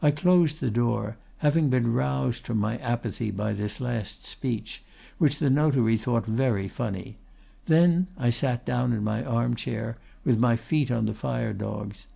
[0.00, 4.84] "I closed my door, having been roused from my apathy by this last speech,
[5.18, 7.16] which the notary thought very funny;
[7.66, 12.06] then I sat down in my armchair, with my feet on the fire dogs.